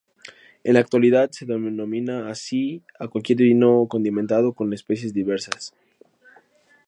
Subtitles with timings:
[0.63, 5.75] En la actualidad se denomina así a cualquier vino condimentado con especies diversas.